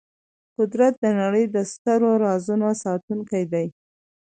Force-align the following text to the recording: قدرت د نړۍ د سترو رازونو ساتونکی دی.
قدرت 0.57 0.93
د 1.03 1.05
نړۍ 1.21 1.45
د 1.55 1.57
سترو 1.71 2.11
رازونو 2.25 2.69
ساتونکی 2.83 3.43
دی. 3.51 3.67